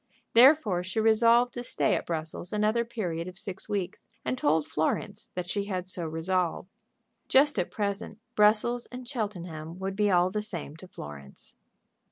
[0.33, 5.29] Therefore she resolved to stay at Brussels another period of six weeks and told Florence
[5.35, 6.71] that she had so resolved.
[7.27, 11.53] Just at present Brussels and Cheltenham would be all the same to Florence.